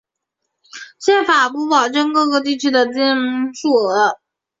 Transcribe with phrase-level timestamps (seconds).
[0.97, 4.17] 宪法不保证各地区的议席数额。